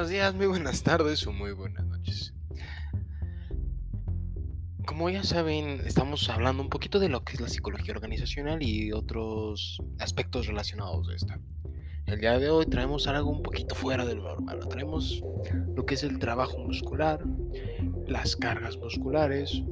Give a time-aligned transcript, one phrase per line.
[0.00, 2.32] buenos días, muy buenas tardes o muy buenas noches.
[4.86, 8.92] Como ya saben, estamos hablando un poquito de lo que es la psicología organizacional y
[8.92, 11.38] otros aspectos relacionados de esta.
[12.06, 14.66] El día de hoy traemos algo un poquito fuera de lo normal.
[14.70, 15.22] Traemos
[15.76, 17.22] lo que es el trabajo muscular,
[18.06, 19.62] las cargas musculares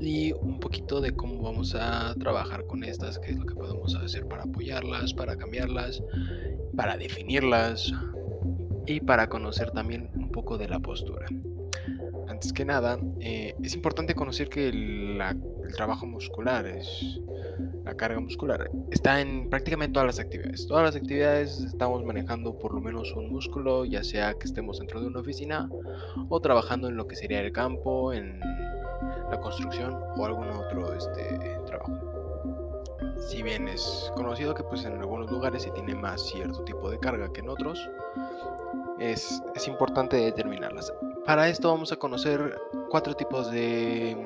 [0.00, 3.94] y un poquito de cómo vamos a trabajar con estas, qué es lo que podemos
[3.96, 6.02] hacer para apoyarlas, para cambiarlas,
[6.74, 7.92] para definirlas,
[8.90, 11.26] y para conocer también un poco de la postura.
[12.28, 15.20] Antes que nada, eh, es importante conocer que el,
[15.76, 17.20] trabajo muscular, es,
[17.84, 20.66] la carga muscular, está en prácticamente todas las actividades.
[20.66, 25.00] Todas las actividades estamos manejando por lo menos un músculo, ya sea que estemos dentro
[25.00, 25.70] de una oficina
[26.28, 28.40] o trabajando en lo que sería el campo, en
[29.30, 32.10] la construcción o algún otro este, trabajo
[33.28, 36.98] si bien es conocido que pues en algunos lugares se tiene más cierto tipo de
[36.98, 37.88] carga que en otros,
[39.00, 40.92] es, importante determinarlas.
[41.24, 44.16] Para esto vamos a conocer cuatro tipos de,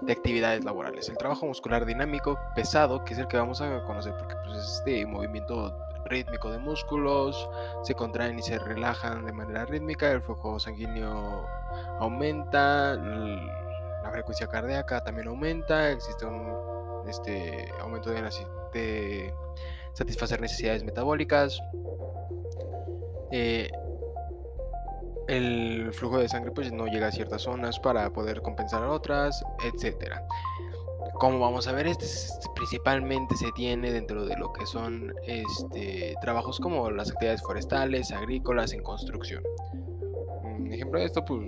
[0.00, 1.08] de, actividades laborales.
[1.08, 4.74] El trabajo muscular dinámico pesado, que es el que vamos a conocer porque pues, es
[4.78, 7.48] este movimiento rítmico de músculos,
[7.82, 11.46] se contraen y se relajan de manera rítmica, el flujo sanguíneo
[12.00, 18.22] aumenta, la frecuencia cardíaca también aumenta, existe un este, aumento de,
[18.72, 19.34] de
[19.92, 21.60] satisfacer necesidades metabólicas.
[23.30, 23.70] Eh,
[25.30, 29.42] el flujo de sangre pues no llega a ciertas zonas para poder compensar a otras,
[29.64, 30.26] etcétera.
[31.14, 32.06] Como vamos a ver, este,
[32.56, 38.72] principalmente se tiene dentro de lo que son este, trabajos como las actividades forestales, agrícolas,
[38.72, 39.42] en construcción.
[40.42, 41.40] Un ejemplo de esto, pues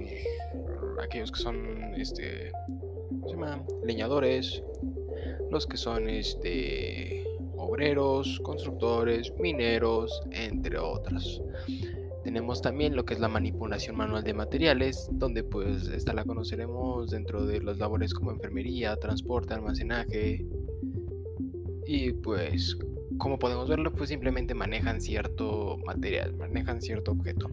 [1.02, 2.52] aquellos que son este,
[3.24, 3.64] se llama?
[3.82, 4.62] leñadores,
[5.50, 7.24] los que son este,
[7.56, 11.42] obreros, constructores, mineros, entre otros.
[12.24, 17.10] Tenemos también lo que es la manipulación manual de materiales, donde pues esta la conoceremos
[17.10, 20.46] dentro de las labores como enfermería, transporte, almacenaje.
[21.86, 22.76] Y pues
[23.18, 27.50] como podemos verlo, pues simplemente manejan cierto material, manejan cierto objeto.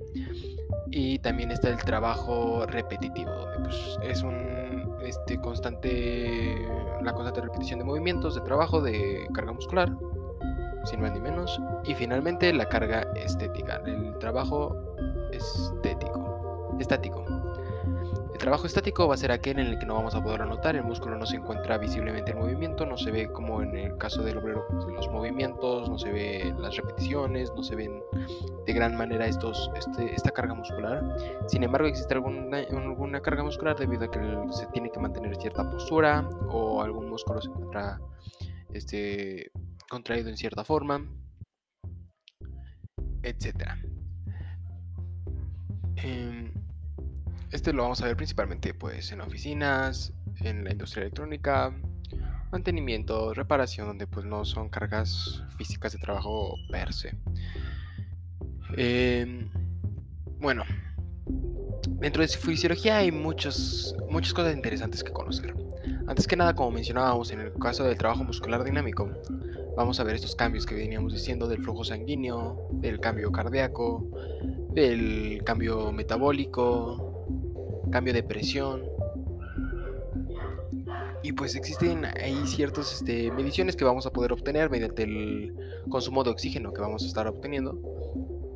[0.92, 4.60] Y también está el trabajo repetitivo, donde pues es un
[5.04, 6.56] este constante
[7.04, 9.96] la constante repetición de movimientos de trabajo de carga muscular
[10.90, 11.60] sin más ni menos.
[11.86, 14.76] Y finalmente la carga estética, el trabajo
[15.32, 17.26] estético, estático.
[18.34, 20.74] El trabajo estático va a ser aquel en el que no vamos a poder anotar,
[20.78, 24.24] el músculo no se encuentra visiblemente en movimiento, no se ve como en el caso
[24.24, 28.02] del obrero los movimientos, no se ve las repeticiones, no se ven
[28.66, 31.04] de gran manera estos, este, esta carga muscular.
[31.48, 34.20] Sin embargo, existe alguna, alguna carga muscular debido a que
[34.52, 38.00] se tiene que mantener cierta postura o algún músculo se encuentra
[38.74, 39.52] este,
[39.90, 41.06] contraído en cierta forma,
[43.24, 43.72] etc.
[45.98, 46.54] Em,
[47.52, 51.74] este lo vamos a ver principalmente pues, en oficinas, en la industria electrónica,
[52.52, 57.16] mantenimiento, reparación, donde pues no son cargas físicas de trabajo per se.
[58.78, 59.50] Em,
[60.40, 60.64] bueno,
[62.00, 65.54] dentro de fisiología hay muchos, muchas cosas interesantes que conocer.
[66.08, 69.10] Antes que nada, como mencionábamos en el caso del trabajo muscular dinámico,
[69.80, 74.06] vamos a ver estos cambios que veníamos diciendo del flujo sanguíneo, del cambio cardíaco,
[74.74, 77.26] del cambio metabólico,
[77.90, 78.84] cambio de presión.
[81.24, 85.56] Y pues existen ahí ciertas este, mediciones que vamos a poder obtener mediante el
[85.90, 87.80] consumo de oxígeno que vamos a estar obteniendo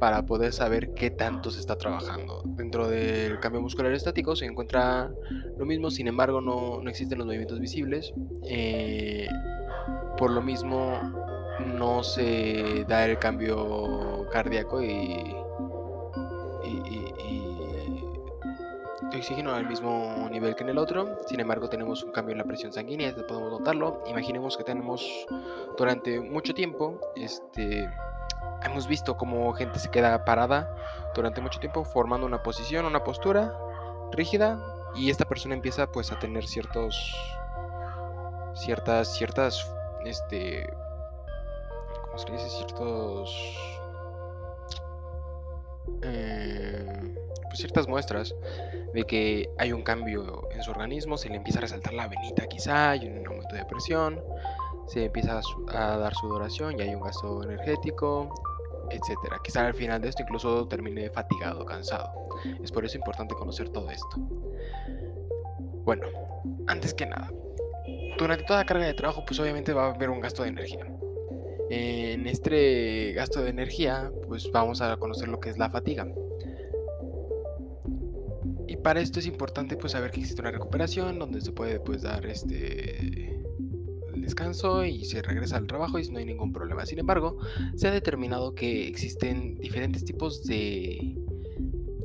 [0.02, 2.44] para poder saber qué tanto se está trabajando.
[2.46, 5.10] Dentro del cambio muscular estático se encuentra
[5.58, 8.14] lo mismo, sin embargo no, no existen los movimientos visibles.
[8.46, 9.30] Eh,
[10.18, 11.00] por lo mismo
[11.66, 15.36] no se da el cambio cardíaco y,
[19.24, 21.18] oxígeno al mismo nivel que en el otro.
[21.28, 24.00] Sin embargo, tenemos un cambio en la presión sanguínea, podemos notarlo.
[24.08, 25.26] Imaginemos que tenemos
[25.78, 27.90] durante mucho tiempo, este,
[28.66, 30.76] hemos visto cómo gente se queda parada
[31.16, 33.58] durante mucho tiempo formando una posición, una postura
[34.12, 34.60] rígida
[34.94, 37.16] y esta persona empieza pues a tener ciertos
[38.54, 39.66] ciertas ciertas
[40.06, 40.66] este,
[42.06, 42.50] ¿cómo se dice?
[42.50, 43.58] Ciertos,
[46.02, 48.36] eh, pues ciertas muestras
[48.94, 52.48] de que hay un cambio en su organismo, se le empieza a resaltar la venita
[52.48, 54.22] quizá, hay un aumento de presión,
[54.88, 55.40] se empieza
[55.70, 58.34] a, dar sudoración y hay un gasto energético,
[58.90, 59.40] etcétera.
[59.44, 62.12] Quizá al final de esto incluso termine fatigado, cansado.
[62.62, 64.18] Es por eso importante conocer todo esto.
[65.86, 66.08] Bueno,
[66.68, 67.30] antes que nada,
[68.18, 70.88] durante toda carga de trabajo, pues obviamente va a haber un gasto de energía.
[71.70, 76.08] En este gasto de energía, pues vamos a conocer lo que es la fatiga.
[78.84, 82.26] para esto es importante pues saber que existe una recuperación donde se puede pues dar
[82.26, 83.34] este
[84.14, 86.86] descanso y se regresa al trabajo y no hay ningún problema.
[86.86, 87.38] Sin embargo,
[87.76, 91.16] se ha determinado que existen diferentes tipos de,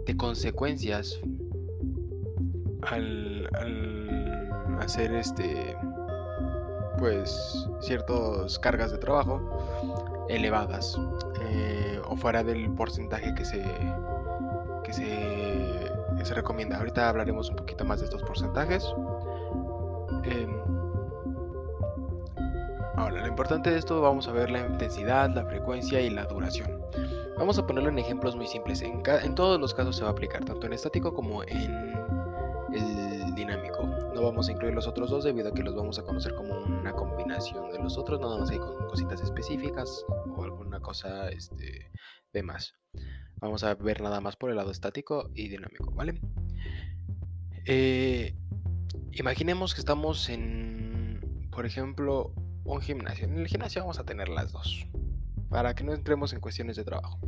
[0.06, 1.20] de consecuencias
[2.82, 3.48] al,
[4.80, 5.76] hacer este
[6.98, 9.40] pues ciertas cargas de trabajo
[10.28, 10.98] elevadas
[11.40, 13.64] eh, o fuera del porcentaje que se
[14.88, 16.78] que se, se recomienda.
[16.78, 18.84] Ahorita hablaremos un poquito más de estos porcentajes.
[20.24, 20.50] Em,
[22.96, 26.80] ahora, lo importante de esto vamos a ver la intensidad, la frecuencia y la duración.
[27.36, 28.80] Vamos a ponerlo en ejemplos muy simples.
[28.82, 31.94] En, en todos los casos se va a aplicar, tanto en estático como en
[32.72, 33.97] el dinámico.
[34.18, 36.52] No vamos a incluir los otros dos debido a que los vamos a conocer como
[36.64, 40.04] una combinación de los otros, nada más hay con cositas específicas
[40.36, 41.92] o alguna cosa este,
[42.32, 42.74] de más.
[43.36, 46.20] Vamos a ver nada más por el lado estático y dinámico, ¿vale?
[47.64, 48.34] Eh,
[49.12, 52.32] imaginemos que estamos en, por ejemplo,
[52.64, 53.26] un gimnasio.
[53.26, 54.84] En el gimnasio vamos a tener las dos,
[55.48, 57.20] para que no entremos en cuestiones de trabajo.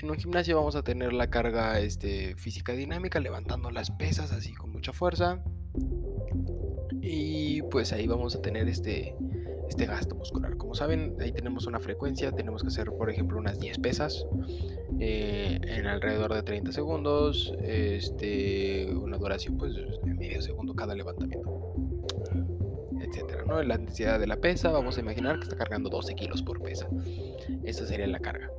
[0.00, 4.54] En un gimnasio vamos a tener la carga este, física dinámica, levantando las pesas así
[4.54, 5.44] con mucha fuerza.
[7.06, 9.14] Y pues ahí vamos a tener este,
[9.68, 10.56] este gasto muscular.
[10.56, 14.26] Como saben, ahí tenemos una frecuencia, tenemos que hacer por ejemplo unas 10 pesas
[15.00, 21.74] eh, en alrededor de 30 segundos, este, una duración pues de medio segundo cada levantamiento,
[23.00, 23.44] etcétera.
[23.46, 23.62] ¿no?
[23.62, 26.88] La intensidad de la pesa, vamos a imaginar que está cargando 12 kilos por pesa.
[27.64, 28.50] Esta sería la carga.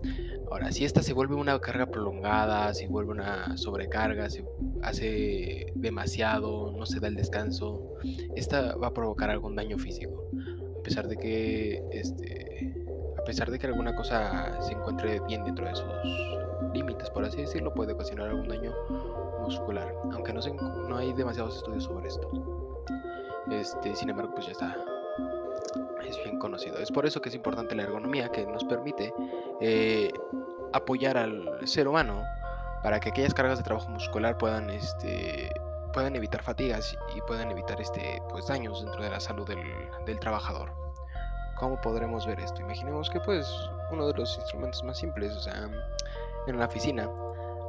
[0.52, 4.44] Ahora, si esta se vuelve una carga prolongada, si vuelve una sobrecarga, si
[4.86, 7.96] hace demasiado, no se da el descanso,
[8.36, 10.30] esta va a provocar algún daño físico.
[10.80, 12.86] A pesar de que, este,
[13.18, 15.86] a pesar de que alguna cosa se encuentre bien dentro de sus
[16.74, 18.74] límites, por así decirlo, puede ocasionar algún daño
[19.42, 19.94] muscular.
[20.12, 20.42] Aunque no,
[20.88, 22.84] no hay demasiados estudios sobre esto.
[23.52, 24.76] Este, sin embargo, pues ya está
[26.08, 26.78] es bien conocido.
[26.78, 29.14] Es por eso que es importante la ergonomía que nos permite
[29.62, 30.12] eh,
[30.74, 32.24] apoyar al ser humano
[32.86, 35.50] para que aquellas cargas de trabajo muscular puedan, este,
[35.92, 39.58] puedan evitar fatigas y puedan evitar este, pues, daños dentro de la salud del,
[40.06, 40.72] del trabajador.
[41.58, 42.62] ¿Cómo podremos ver esto?
[42.62, 43.52] Imaginemos que pues
[43.92, 45.68] uno de los instrumentos más simples, o sea,
[46.46, 47.10] en la oficina,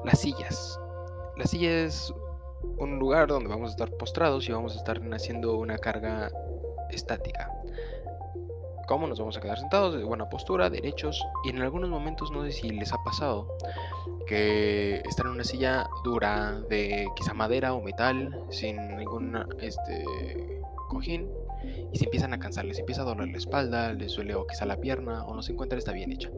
[0.04, 0.78] las sillas.
[1.38, 2.12] La silla es
[2.76, 6.30] un lugar donde vamos a estar postrados y vamos a estar haciendo una carga
[6.90, 7.50] estática
[8.86, 11.24] cómo nos vamos a quedar sentados, de buena postura, derechos.
[11.44, 13.56] Y en algunos momentos, no sé si les ha pasado,
[14.26, 20.04] que están en una silla dura de quizá madera o metal, sin ningún este,
[20.88, 21.28] cojín,
[21.92, 24.66] y se empiezan a cansar, les empieza a doler la espalda, les duele o quizá
[24.66, 26.30] la pierna, o no se encuentra está bien hecha.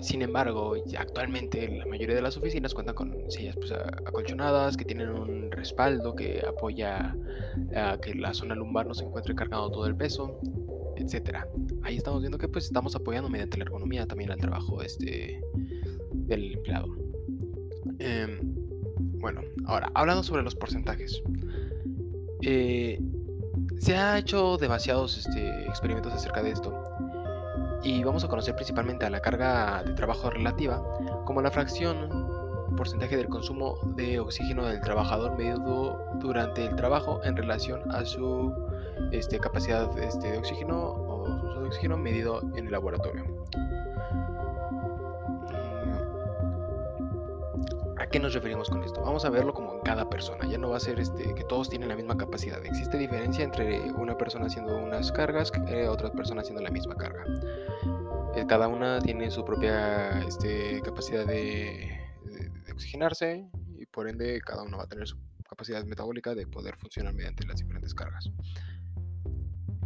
[0.00, 5.10] Sin embargo, actualmente la mayoría de las oficinas cuentan con sillas pues, acolchonadas, que tienen
[5.10, 7.14] un respaldo que apoya
[7.76, 10.40] a que la zona lumbar no se encuentre cargando todo el peso
[11.02, 11.48] etcétera.
[11.82, 15.42] Ahí estamos viendo que pues estamos apoyando mediante la ergonomía también al trabajo este,
[16.12, 16.88] del empleado.
[17.98, 18.40] Em,
[19.20, 21.22] bueno, ahora, hablando sobre los porcentajes.
[22.42, 23.00] Eh,
[23.78, 26.84] se ha hecho demasiados este, experimentos acerca de esto.
[27.84, 30.82] Y vamos a conocer principalmente a la carga de trabajo relativa
[31.24, 32.08] como la fracción
[32.76, 38.52] porcentaje del consumo de oxígeno del trabajador medido durante el trabajo en relación a su
[39.10, 43.24] este, capacidad este, de oxígeno o uso de oxígeno medido en el laboratorio.
[47.98, 49.00] ¿A qué nos referimos con esto?
[49.00, 50.46] Vamos a verlo como en cada persona.
[50.48, 52.64] Ya no va a ser este, que todos tienen la misma capacidad.
[52.64, 57.24] Existe diferencia entre una persona haciendo unas cargas y otras personas haciendo la misma carga.
[58.34, 63.46] Eh, cada una tiene su propia este, capacidad de, de oxigenarse
[63.78, 65.16] y por ende cada uno va a tener su
[65.48, 68.30] capacidad metabólica de poder funcionar mediante las diferentes cargas.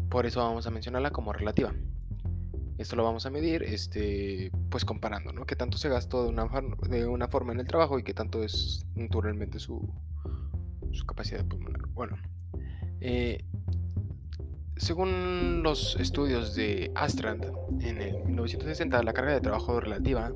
[0.09, 1.73] Por eso vamos a mencionarla como relativa.
[2.79, 5.47] Esto lo vamos a medir este, pues comparando, ¿no?
[5.47, 6.49] Qué tanto se gastó de una,
[6.89, 9.89] de una forma en el trabajo y qué tanto es naturalmente su,
[10.93, 11.89] su capacidad pulmonar.
[11.89, 12.19] Bueno,
[13.01, 13.45] eh,
[14.77, 17.47] según los estudios de Astrand,
[17.81, 20.33] en el 1960 la carga de trabajo relativa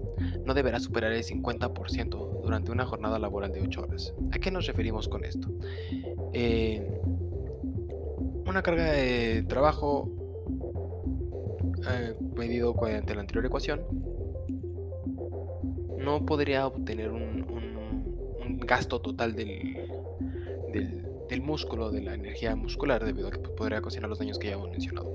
[0.47, 4.15] no deberá superar el 50% durante una jornada laboral de 8 horas.
[4.33, 5.49] ¿A qué nos referimos con esto?
[6.33, 7.00] Eh,
[8.47, 10.11] una carga de trabajo
[11.89, 13.81] eh, medido la anterior ecuación
[15.99, 17.31] no podría obtener un,
[18.63, 19.79] gasto total del,
[21.29, 24.55] del, músculo, de la energía muscular, debido a que podría ocasionar los daños que ya
[24.55, 25.13] hemos mencionado.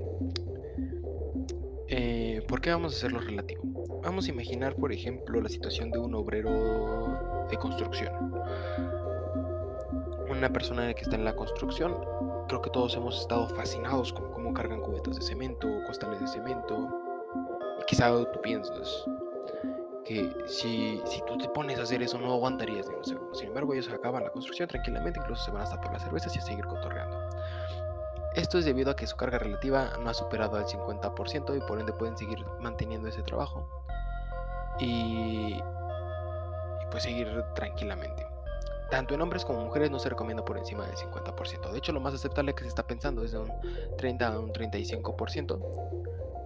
[1.88, 3.62] Eh, ¿Por qué vamos a hacerlo relativo?
[4.02, 8.12] Vamos a imaginar, por ejemplo, la situación de un obrero de construcción.
[10.28, 11.96] una persona que está en la construcción,
[12.46, 16.88] creo que todos hemos estado fascinados con cómo cargan cubetas de cemento, costales de cemento.
[17.80, 19.04] Y quizá tú piensas
[20.04, 23.34] que si, tú te pones a hacer eso no aguantarías ni un segundo.
[23.34, 26.38] Sin embargo, ellos acaban la construcción tranquilamente, incluso se van hasta por las cervezas y
[26.38, 27.18] a seguir cotorreando.
[28.34, 31.80] Esto es debido a que su carga relativa no ha superado al 50% y por
[31.80, 33.66] ende pueden seguir manteniendo ese trabajo
[34.78, 38.35] y, y pues seguir tranquilamente.
[38.90, 41.72] Tanto en hombres como mujeres no se recomienda por encima del 50%.
[41.72, 43.52] De hecho, lo más aceptable que se está pensando es de un
[43.98, 45.58] 30 a un 35%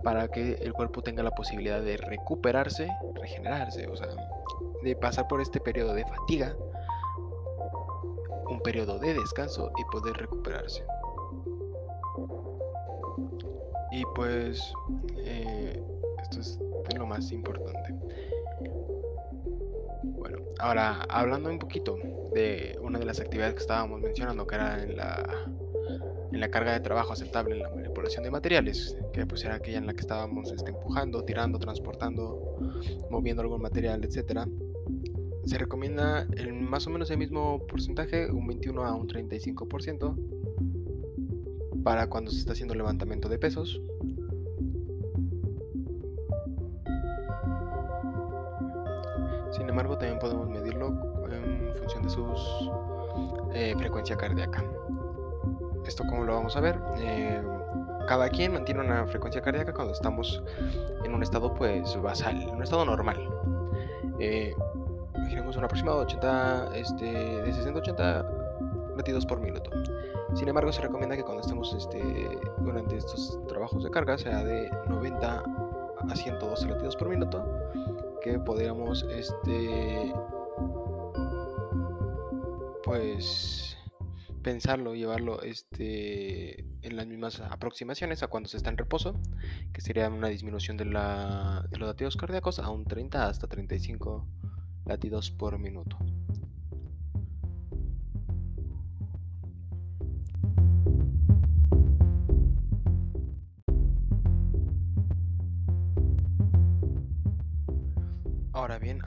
[0.03, 4.09] para que el cuerpo tenga la posibilidad de recuperarse, regenerarse, o sea,
[4.83, 6.57] de pasar por este periodo de fatiga,
[8.49, 10.85] un periodo de descanso y poder recuperarse.
[13.93, 14.73] Y pues
[15.19, 15.83] eh,
[16.23, 16.59] esto es
[16.97, 17.95] lo más importante.
[20.61, 21.97] Ahora hablando un poquito
[22.35, 25.47] de una de las actividades que estábamos mencionando, que era en la,
[26.33, 29.79] en la carga de trabajo aceptable en la manipulación de materiales, que pues era aquella
[29.79, 32.59] en la que estábamos este, empujando, tirando, transportando,
[33.11, 34.47] moviendo algún material, etcétera.
[35.45, 40.15] Se recomienda el, más o menos el mismo porcentaje, un 21 a un 35%,
[41.83, 43.81] para cuando se está haciendo levantamiento de pesos.
[49.51, 50.89] Sin embargo, también podemos medirlo
[51.31, 52.25] en función de su
[53.53, 54.65] eh, frecuencia cardíaca.
[55.87, 56.79] ¿Esto cómo lo vamos a ver?
[56.99, 57.43] Eh,
[58.07, 60.43] cada quien mantiene una frecuencia cardíaca cuando estamos
[61.05, 63.29] en un estado pues basal, en un estado normal.
[64.19, 64.55] Eh,
[65.17, 68.31] imaginemos un aproximado de 80, este, de 60 a 80
[68.97, 69.71] latidos por minuto.
[70.35, 74.71] Sin embargo, se recomienda que cuando estemos este, durante estos trabajos de carga sea de
[74.89, 75.43] 90
[76.09, 77.45] a 112 latidos por minuto,
[78.23, 80.13] que podríamos este,
[82.85, 83.77] pues
[84.43, 89.15] pensarlo, llevarlo este, en las mismas aproximaciones a cuando se está en reposo,
[89.73, 94.27] que sería una disminución de, la, de los latidos cardíacos a un 30 hasta 35
[94.87, 95.99] latidos por minuto.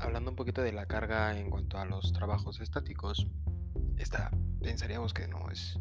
[0.03, 3.27] Hablando un poquito de la carga en cuanto a los trabajos estáticos,
[3.97, 4.31] esta
[4.61, 5.79] pensaríamos que no es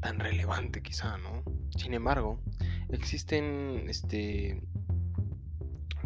[0.00, 1.42] tan relevante quizá, ¿no?
[1.76, 2.40] Sin embargo,
[2.88, 4.62] existen este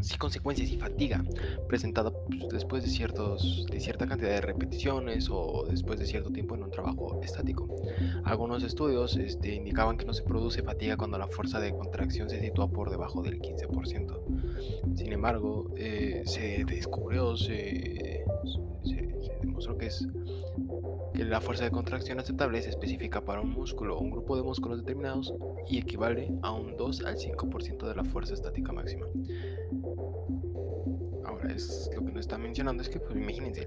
[0.03, 1.25] sí consecuencias y fatiga
[1.69, 6.55] presentada pues, después de ciertos de cierta cantidad de repeticiones o después de cierto tiempo
[6.55, 7.69] en un trabajo estático.
[8.25, 12.41] Algunos estudios este, indicaban que no se produce fatiga cuando la fuerza de contracción se
[12.41, 14.97] sitúa por debajo del 15%.
[14.97, 18.25] Sin embargo, eh, se descubrió, se,
[18.85, 19.09] se
[19.43, 20.07] demostró que es
[21.15, 24.43] que la fuerza de contracción aceptable es específica para un músculo o un grupo de
[24.43, 25.35] músculos determinados
[25.69, 29.07] y equivale a un 2 al 5% de la fuerza estática máxima.
[31.49, 33.67] Es, lo que nos está mencionando es que, pues imagínense,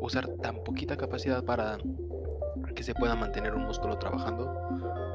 [0.00, 1.78] usar tan poquita capacidad para
[2.74, 4.44] que se pueda mantener un músculo trabajando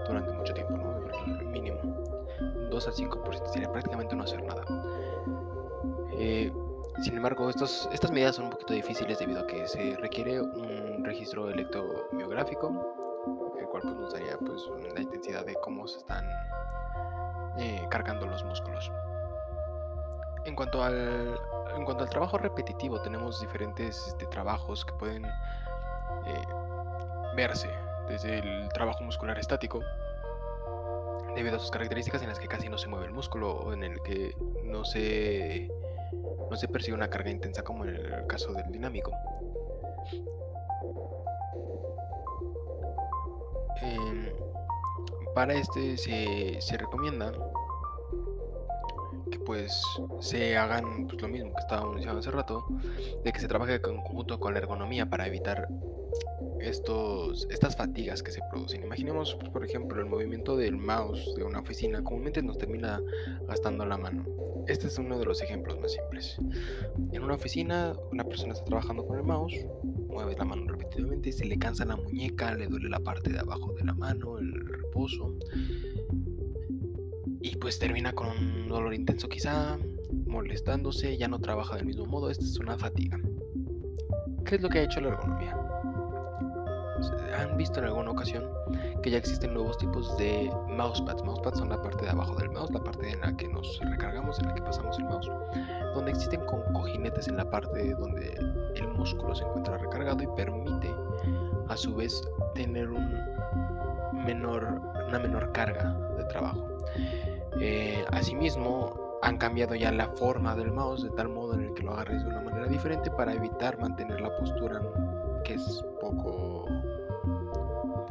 [0.07, 1.51] durante mucho tiempo, ¿no?
[1.51, 1.79] Mínimo.
[2.69, 4.63] 2 al 5% sería prácticamente no hacer nada.
[6.19, 6.51] Eh,
[7.01, 11.03] sin embargo, estos, estas medidas son un poquito difíciles debido a que se requiere un
[11.05, 14.61] registro electromiográfico, el cual pues, nos daría pues,
[14.93, 16.25] la intensidad de cómo se están
[17.59, 18.91] eh, cargando los músculos.
[20.47, 21.37] En cuanto al,
[21.75, 25.31] en cuanto al trabajo repetitivo, tenemos diferentes este, trabajos que pueden eh,
[27.35, 27.69] verse
[28.07, 29.81] desde el trabajo muscular estático,
[31.35, 33.83] debido a sus características en las que casi no se mueve el músculo o en
[33.83, 35.69] el que no se
[36.49, 39.11] no se percibe una carga intensa como en el caso del dinámico.
[43.81, 44.31] Em,
[45.35, 47.33] para este se, recomienda
[49.29, 49.81] que pues
[50.19, 52.65] se hagan pues, lo mismo que estábamos diciendo hace rato,
[53.23, 55.67] de que se trabaje en conjunto con la ergonomía para evitar
[56.59, 58.83] estos, estas fatigas que se producen.
[58.83, 63.01] Imaginemos, pues, por ejemplo, el movimiento del mouse de una oficina, comúnmente nos termina
[63.47, 64.25] gastando la mano.
[64.67, 66.37] Este es uno de los ejemplos más simples.
[67.11, 69.65] En una oficina, una persona está trabajando con el mouse,
[70.09, 73.73] mueve la mano repetidamente, se le cansa la muñeca, le duele la parte de abajo
[73.73, 75.35] de la mano, el reposo,
[77.67, 79.77] pues termina con un dolor intenso quizá,
[80.25, 83.19] molestándose, ya no trabaja del mismo modo, esta es una fatiga.
[84.45, 85.53] ¿Qué es lo que ha hecho la ergonomía?
[87.37, 88.49] han visto en alguna ocasión
[89.03, 91.21] que ya existen nuevos tipos de mousepads.
[91.25, 94.39] Mousepads son la parte de abajo del mouse, la parte en la que nos recargamos,
[94.39, 95.29] en la que pasamos el mouse,
[95.93, 98.33] donde existen con cojinetes en la parte donde
[98.75, 100.89] el músculo se encuentra recargado y permite
[101.67, 102.21] a su vez
[102.55, 103.11] tener un
[104.25, 106.65] menor, una menor carga de trabajo.
[107.59, 111.83] Eh, asimismo, han cambiado ya la forma del mouse de tal modo en el que
[111.83, 114.81] lo agarres de una manera diferente para evitar mantener la postura
[115.43, 116.65] que es poco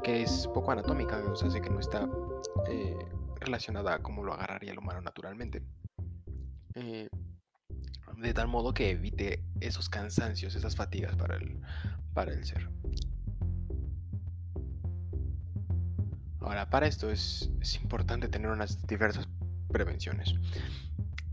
[0.03, 2.09] que es poco anatómica, o sea, sé que no está
[2.69, 2.97] eh,
[3.41, 5.63] relacionada a cómo lo agarraría el humano naturalmente.
[6.75, 7.09] Eh,
[8.17, 11.61] de tal modo que evite esos cansancios, esas fatigas para el,
[12.15, 12.69] para el ser.
[16.41, 17.51] Ahora, para esto es,
[17.83, 19.27] importante tener unas diversas
[19.69, 20.35] prevenciones.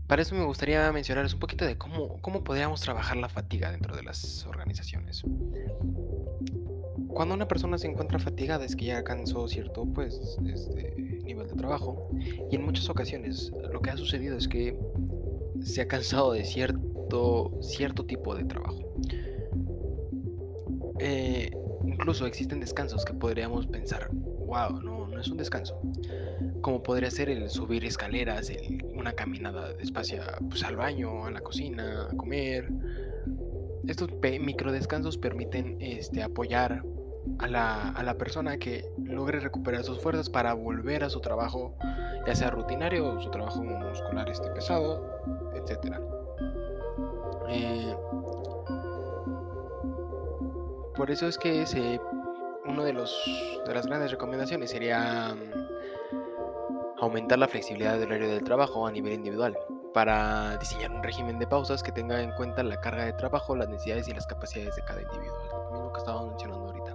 [0.06, 3.96] Para eso me gustaría mencionarles un poquito de cómo, cómo podríamos trabajar la fatiga dentro
[3.96, 5.24] de las organizaciones.
[7.08, 11.54] Cuando una persona se encuentra fatigada es que ya alcanzó cierto pues, este, nivel de
[11.54, 12.10] trabajo
[12.50, 14.76] y en muchas ocasiones lo que ha sucedido es que
[15.62, 18.94] se ha cansado de cierto, cierto tipo de trabajo.
[20.98, 21.50] Eh,
[21.86, 25.80] incluso existen descansos que podríamos pensar, wow, no, no es un descanso.
[26.64, 28.50] Como podría ser el subir escaleras,
[28.94, 32.70] una caminada despacio pues, al baño, a la cocina, a comer.
[33.86, 34.08] Estos
[34.40, 36.82] micro descansos permiten este, apoyar
[37.38, 41.76] a la, a la, persona que logre recuperar sus fuerzas para volver a su trabajo,
[42.26, 45.06] ya sea rutinario o su trabajo muscular este pesado,
[45.54, 45.98] etc.
[47.50, 47.94] Eh,
[50.96, 52.00] por eso es que ese,
[52.64, 53.14] uno de, los,
[53.66, 55.53] de las grandes recomendaciones sería mm,
[57.04, 59.56] aumentar la flexibilidad del horario del trabajo a nivel individual
[59.92, 63.68] para diseñar un régimen de pausas que tenga en cuenta la carga de trabajo, las
[63.68, 65.38] necesidades y las capacidades de cada individuo.
[65.52, 66.92] Lo mismo que estábamos mencionando ahorita.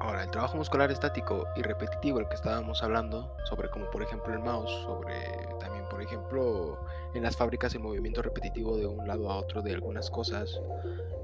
[0.00, 4.34] Ahora, el trabajo muscular estático y repetitivo, el que estábamos hablando, sobre como por ejemplo
[4.34, 5.14] el mouse, sobre
[5.60, 6.80] también por ejemplo
[7.14, 10.60] en las fábricas el movimiento repetitivo de un lado a otro de algunas cosas,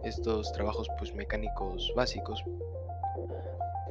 [0.05, 2.44] estos trabajos pues mecánicos básicos,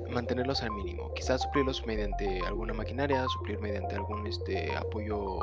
[0.09, 5.39] mantenerlos al mínimo, quizás suplirlos mediante alguna maquinaria, suplir mediante algún este apoyo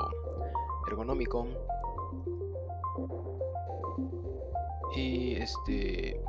[0.89, 1.47] ergonómico
[4.97, 6.21] y este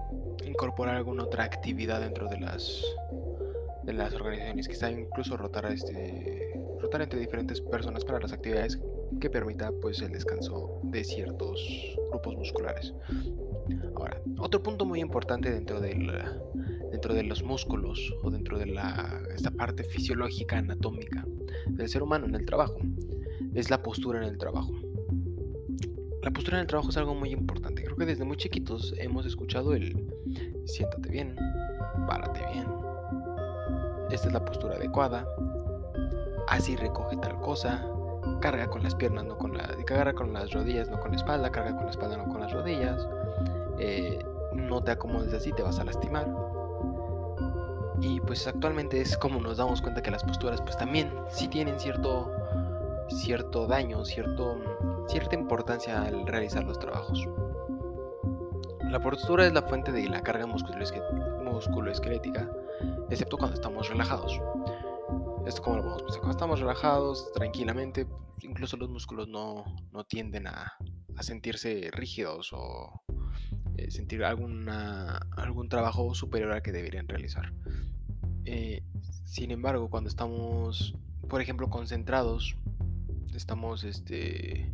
[0.43, 2.83] incorporar alguna otra actividad dentro de las
[3.83, 8.79] de las organizaciones, quizá incluso rotar este rotar entre diferentes personas para las actividades
[9.19, 11.59] que permita pues el descanso de ciertos
[12.09, 12.93] grupos musculares.
[13.95, 16.11] Ahora, otro punto muy importante dentro del
[16.95, 21.25] dentro de los músculos o dentro de la esta parte fisiológica anatómica
[21.67, 22.77] del ser humano en el trabajo
[23.53, 24.71] es la postura en el trabajo.
[26.23, 27.83] La postura en el trabajo es algo muy importante.
[27.83, 30.09] Creo que desde muy chiquitos hemos escuchado el
[30.63, 31.35] siéntate bien,
[32.07, 32.65] párate bien.
[34.09, 35.27] Esta es la postura adecuada.
[36.47, 37.85] Así recoge tal cosa.
[38.39, 39.67] Carga con las piernas, no con la.
[39.85, 41.51] Carga con las rodillas, no con la espalda.
[41.51, 43.05] Carga con la espalda, no con las rodillas.
[43.79, 44.17] Eh,
[44.53, 46.44] no te acomodes así, te vas a lastimar.
[48.07, 51.79] Y pues actualmente es como nos damos cuenta que las posturas pues también sí tienen
[51.79, 52.31] cierto
[53.09, 54.59] cierto daño, cierto
[55.07, 57.27] cierta importancia al realizar los trabajos.
[58.91, 62.47] La postura es la fuente de la carga musculoesquelética,
[63.09, 64.39] excepto cuando estamos relajados.
[65.47, 68.05] Esto como lo vamos cuando estamos relajados, tranquilamente,
[68.43, 69.65] incluso los músculos no,
[70.07, 70.77] tienden a,
[71.21, 73.01] sentirse rígidos o
[73.77, 77.51] eh, sentir alguna, algún trabajo superior al que deberían realizar.
[78.45, 78.83] Eh,
[79.25, 80.95] sin embargo, cuando estamos,
[81.27, 82.55] por ejemplo, concentrados,
[83.33, 84.71] estamos este,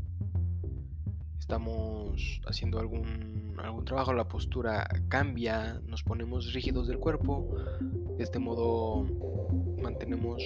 [1.39, 7.55] estamos haciendo algún, algún trabajo, la postura cambia, nos ponemos rígidos del cuerpo,
[8.17, 9.05] de este modo
[9.81, 10.43] mantenemos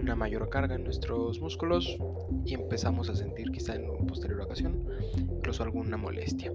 [0.00, 1.96] una mayor carga en nuestros músculos
[2.44, 4.84] y empezamos a sentir quizá en posterior ocasión
[5.16, 6.52] incluso alguna molestia.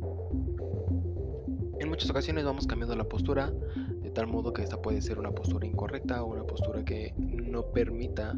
[1.80, 3.52] En muchas ocasiones vamos cambiando la postura
[4.16, 8.36] tal modo que esta puede ser una postura incorrecta o una postura que no permita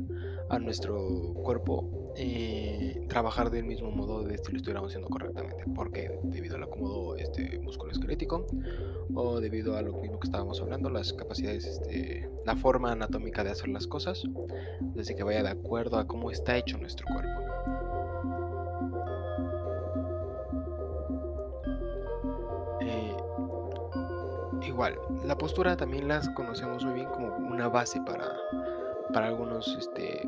[0.50, 5.64] a nuestro cuerpo eh, trabajar del mismo modo de si lo estuviéramos haciendo correctamente.
[5.76, 8.46] porque Debido al acomodo este, musculoesquelético
[9.14, 13.52] o debido a lo mismo que estábamos hablando, las capacidades, este, la forma anatómica de
[13.52, 14.24] hacer las cosas,
[14.82, 17.47] desde que vaya de acuerdo a cómo está hecho nuestro cuerpo.
[24.78, 28.32] Igual, la postura también las conocemos muy bien como una base para
[29.12, 30.22] para algunos, este,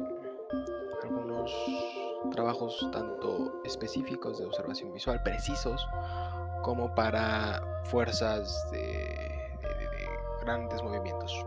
[1.04, 1.52] algunos
[2.32, 5.88] trabajos tanto específicos de observación visual precisos
[6.64, 9.52] como para fuerzas de,
[10.42, 11.46] grandes movimientos.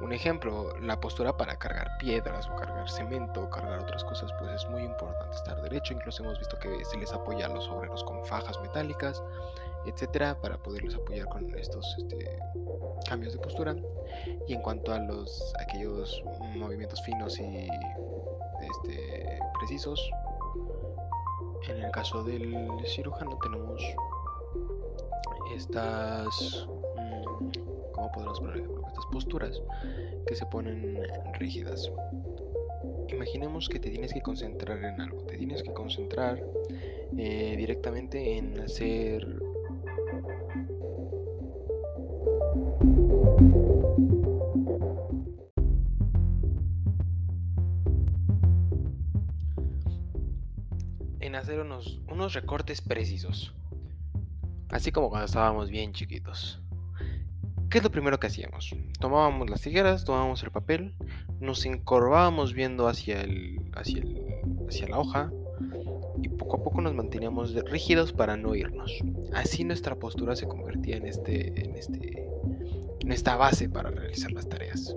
[0.00, 4.50] Un ejemplo, la postura para cargar piedras o cargar cemento o cargar otras cosas, pues
[4.50, 5.94] es muy importante estar derecho.
[5.94, 9.22] Incluso hemos visto que se les apoya a los obreros con fajas metálicas
[9.86, 12.38] etcétera, para poderlos apoyar con estos este,
[13.08, 13.76] cambios de postura.
[14.46, 16.22] Y en cuanto a los aquellos
[16.56, 17.68] movimientos finos y
[18.70, 20.10] este, precisos,
[21.68, 23.82] en el caso del cirujano tenemos
[25.54, 26.66] estas,
[26.96, 28.86] mm, ¿cómo poner ejemplo?
[28.88, 29.62] Estas posturas
[30.26, 30.98] que se ponen
[31.34, 31.90] rígidas.
[33.08, 36.42] Imaginemos que te tienes que concentrar en algo, te tienes que concentrar
[37.16, 39.40] eh, directamente en hacer
[51.20, 53.54] en hacer unos, recortes precisos.
[54.68, 56.60] Así como cuando estábamos bien chiquitos.
[57.70, 58.74] ¿Qué es lo primero que hacíamos?
[59.00, 60.94] Tomábamos las tijeras, tomábamos el papel,
[61.40, 64.04] nos encorvábamos viendo hacia, el, hacia,
[64.68, 65.32] hacia la hoja
[66.22, 69.02] y poco a poco nos manteníamos rígidos para no irnos.
[69.32, 72.23] Así nuestra postura se convertía en, este, en, este,
[73.12, 74.96] esta base para realizar las tareas.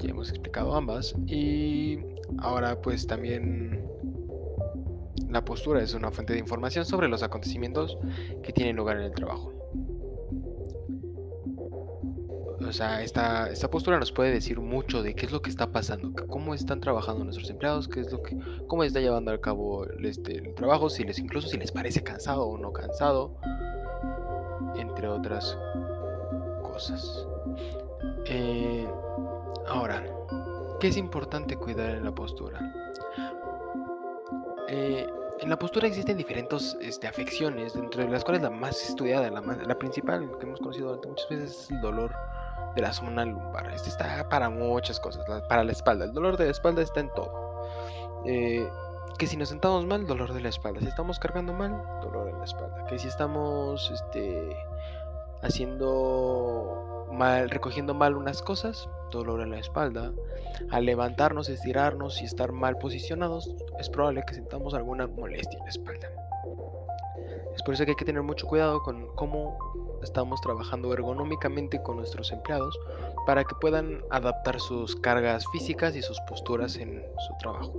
[0.00, 1.98] Ya hemos explicado ambas y
[2.38, 3.84] ahora pues también
[5.30, 7.98] la postura es una fuente de información sobre los acontecimientos
[8.42, 9.52] que tienen lugar en el trabajo.
[12.66, 15.70] O sea, esta, esta postura nos puede decir mucho de qué es lo que está
[15.70, 19.86] pasando, cómo están trabajando nuestros empleados, qué es lo que, cómo está llevando a cabo
[20.02, 23.36] este, el trabajo, si les incluso si les parece cansado o no cansado,
[24.76, 25.58] entre otras
[26.74, 27.26] cosas.
[28.26, 28.86] Eh,
[29.68, 30.02] ahora,
[30.80, 32.60] ¿qué es importante cuidar en la postura?
[34.68, 35.06] Eh,
[35.40, 39.40] en la postura existen diferentes este, afecciones, dentro de las cuales la más estudiada, la,
[39.40, 42.12] la principal que hemos conocido durante muchas veces es el dolor
[42.74, 43.72] de la zona lumbar.
[43.72, 46.06] Este está para muchas cosas, para la espalda.
[46.06, 47.32] El dolor de la espalda está en todo.
[48.24, 48.68] Eh,
[49.16, 50.80] que si nos sentamos mal, dolor de la espalda.
[50.80, 52.84] Si estamos cargando mal, dolor en la espalda.
[52.86, 54.56] Que si estamos este,
[55.44, 60.12] haciendo mal, recogiendo mal unas cosas, dolor en la espalda.
[60.70, 65.70] Al levantarnos, estirarnos y estar mal posicionados, es probable que sintamos alguna molestia en la
[65.70, 66.08] espalda.
[67.54, 69.56] Es por eso que hay que tener mucho cuidado con cómo
[70.02, 72.78] estamos trabajando ergonómicamente con nuestros empleados
[73.26, 77.72] para que puedan adaptar sus cargas físicas y sus posturas en su trabajo.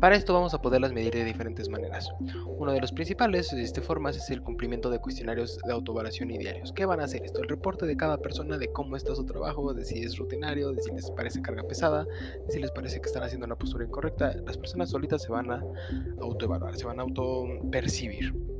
[0.00, 2.10] Para esto vamos a poderlas medir de diferentes maneras.
[2.46, 6.38] Uno de los principales de esta forma es el cumplimiento de cuestionarios de autoevaluación y
[6.38, 6.72] diarios.
[6.72, 7.40] ¿Qué van a hacer esto?
[7.40, 10.82] El reporte de cada persona de cómo está su trabajo, de si es rutinario, de
[10.82, 12.04] si les parece carga pesada,
[12.46, 14.34] de si les parece que están haciendo una postura incorrecta.
[14.44, 15.62] Las personas solitas se van a
[16.20, 18.53] autoevaluar, se van a autopercibir.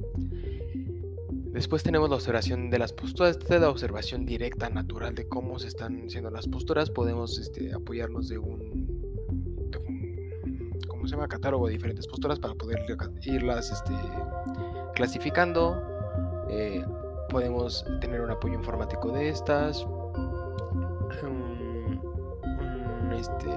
[1.54, 5.60] Después tenemos la observación de las posturas, esta es la observación directa, natural de cómo
[5.60, 6.90] se están haciendo las posturas.
[6.90, 9.70] Podemos este, apoyarnos de un,
[10.88, 11.28] ¿cómo se llama?
[11.28, 12.84] Catálogo de diferentes posturas para poder
[13.22, 13.92] irlas este,
[14.96, 15.80] clasificando.
[16.50, 16.84] Eh,
[17.30, 19.86] podemos tener un apoyo informático de estas.
[23.16, 23.48] este,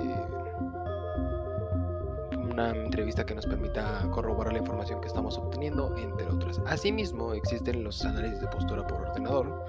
[2.58, 6.60] una entrevista que nos permita corroborar la información que estamos obteniendo, entre otras.
[6.65, 9.63] Asimismo, existen los análisis de postura por ordenador,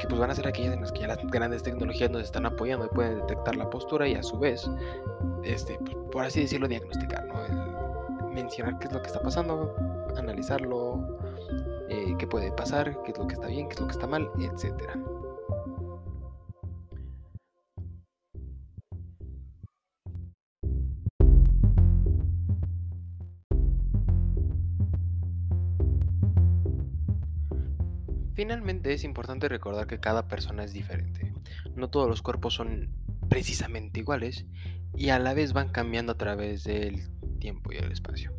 [0.00, 2.44] que pues van a ser aquellas en las que ya las grandes tecnologías nos están
[2.44, 4.68] apoyando y pueden detectar la postura y a su vez,
[5.44, 8.30] este, pues, por así decirlo, diagnosticar, ¿no?
[8.30, 9.72] mencionar qué es lo que está pasando,
[10.16, 11.16] analizarlo,
[11.88, 14.08] eh, qué puede pasar, qué es lo que está bien, qué es lo que está
[14.08, 14.94] mal, etcétera.
[28.34, 31.32] Finalmente es importante recordar que cada persona es diferente.
[31.76, 32.90] No todos los cuerpos son
[33.28, 34.44] precisamente iguales
[34.96, 38.32] y a la vez van cambiando a través del tiempo y el espacio.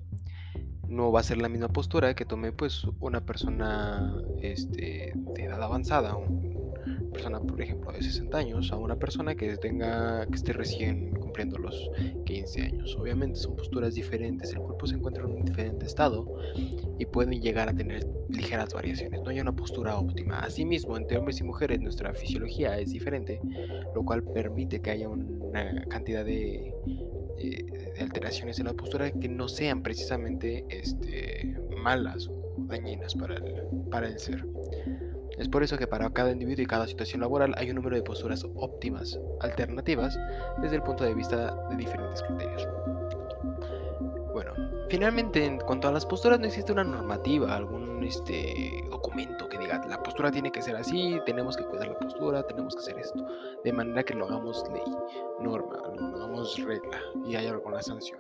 [0.88, 5.64] No va a ser la misma postura que tome pues una persona este, de edad
[5.64, 10.52] avanzada, una persona por ejemplo de 60 años, a una persona que tenga que esté
[10.52, 11.92] recién cumpliendo los
[12.26, 12.96] 15 años.
[12.98, 16.26] Obviamente son posturas diferentes, el cuerpo se encuentra en un diferente estado
[16.98, 20.40] y pueden llegar a tener ligeras variaciones, no hay una postura óptima.
[20.40, 23.42] Asimismo, entre hombres y mujeres nuestra fisiología es diferente,
[23.94, 26.74] lo cual permite que haya una cantidad de,
[28.00, 34.46] alteraciones en la postura que no sean precisamente este, malas o dañinas para el ser.
[35.38, 38.02] Es por eso que para cada individuo y cada situación laboral hay un número de
[38.02, 40.18] posturas óptimas, alternativas,
[40.62, 42.68] desde el punto de vista de diferentes criterios.
[44.34, 44.54] Bueno,
[44.90, 49.82] finalmente en cuanto a las posturas no existe una normativa, algún este, documento que diga
[49.88, 53.26] la postura tiene que ser así, tenemos que cuidar la postura, tenemos que hacer esto,
[53.64, 54.84] de manera que lo hagamos ley,
[55.40, 58.20] norma, lo hagamos regla y haya alguna sanción.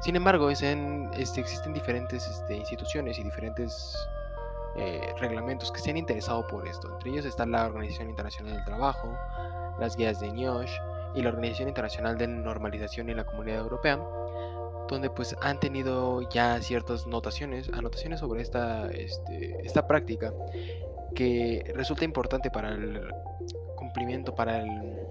[0.00, 3.96] Sin embargo, es este, existen diferentes este, instituciones y diferentes
[4.78, 6.92] eh, reglamentos que se han interesado por esto.
[6.92, 9.08] Entre ellos está la Organización Internacional del Trabajo,
[9.78, 10.72] las guías de NIOSH
[11.14, 13.98] y la Organización Internacional de Normalización y la Comunidad Europea,
[14.88, 20.32] donde pues han tenido ya ciertas notaciones, anotaciones sobre esta, este, esta práctica
[21.14, 23.00] que resulta importante para el
[23.76, 25.06] cumplimiento, para el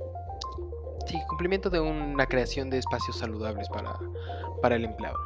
[1.08, 3.98] sí, cumplimiento de una creación de espacios saludables para,
[4.62, 5.18] para el empleado.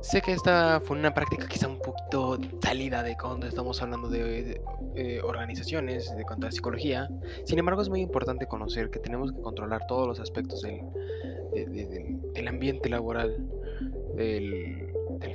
[0.00, 4.60] Sé que esta fue una práctica quizá un poquito salida de cuando estamos hablando de,
[4.94, 7.08] eh, organizaciones, de cuanto a psicología.
[7.44, 10.82] Sin embargo, es muy importante conocer que tenemos que controlar todos los aspectos del,
[12.32, 13.48] del ambiente laboral
[14.18, 14.84] del,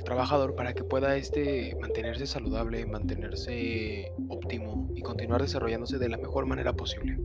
[0.04, 6.46] trabajador para que pueda este mantenerse saludable, mantenerse óptimo y continuar desarrollándose de la mejor
[6.46, 7.18] manera posible.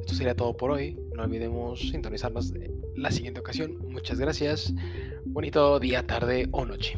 [0.00, 0.98] Esto sería todo por hoy.
[1.14, 2.52] No olvidemos sintonizarnos
[2.96, 3.76] la siguiente ocasión.
[3.90, 4.72] Muchas gracias.
[5.24, 6.96] Bonito día, tarde o noche.